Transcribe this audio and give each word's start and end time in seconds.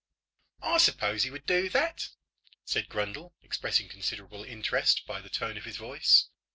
"I 0.63 0.79
suppose 0.79 1.21
he 1.21 1.29
would 1.29 1.45
do 1.45 1.69
that," 1.69 2.09
said 2.65 2.89
Grundle, 2.89 3.33
expressing 3.43 3.87
considerable 3.87 4.43
interest 4.43 5.05
by 5.05 5.21
the 5.21 5.29
tone 5.29 5.57
of 5.59 5.65
his 5.65 5.77
voice. 5.77 6.27